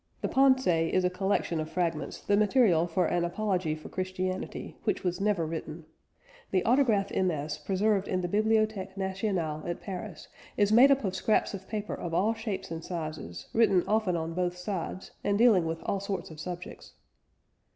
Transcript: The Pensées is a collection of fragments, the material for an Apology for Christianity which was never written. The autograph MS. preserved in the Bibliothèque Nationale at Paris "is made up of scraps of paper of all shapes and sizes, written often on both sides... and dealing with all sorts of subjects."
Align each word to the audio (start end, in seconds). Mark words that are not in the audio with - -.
The 0.21 0.27
Pensées 0.27 0.89
is 0.89 1.03
a 1.05 1.11
collection 1.11 1.59
of 1.59 1.69
fragments, 1.69 2.19
the 2.21 2.35
material 2.35 2.87
for 2.87 3.05
an 3.05 3.23
Apology 3.23 3.75
for 3.75 3.87
Christianity 3.87 4.75
which 4.83 5.03
was 5.03 5.21
never 5.21 5.45
written. 5.45 5.85
The 6.49 6.65
autograph 6.65 7.13
MS. 7.13 7.59
preserved 7.59 8.07
in 8.07 8.21
the 8.21 8.27
Bibliothèque 8.27 8.97
Nationale 8.97 9.61
at 9.67 9.79
Paris 9.79 10.27
"is 10.57 10.71
made 10.71 10.89
up 10.89 11.03
of 11.03 11.13
scraps 11.15 11.53
of 11.53 11.67
paper 11.69 11.93
of 11.93 12.15
all 12.15 12.33
shapes 12.33 12.71
and 12.71 12.83
sizes, 12.83 13.47
written 13.53 13.83
often 13.87 14.15
on 14.17 14.33
both 14.33 14.57
sides... 14.57 15.11
and 15.23 15.37
dealing 15.37 15.67
with 15.67 15.83
all 15.83 15.99
sorts 15.99 16.31
of 16.31 16.39
subjects." 16.39 16.93